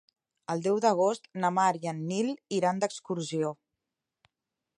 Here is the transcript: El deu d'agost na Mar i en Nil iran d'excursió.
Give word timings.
El 0.53 0.63
deu 0.67 0.79
d'agost 0.85 1.29
na 1.43 1.51
Mar 1.59 1.67
i 1.83 1.91
en 1.93 2.01
Nil 2.09 2.33
iran 2.61 2.85
d'excursió. 2.85 3.53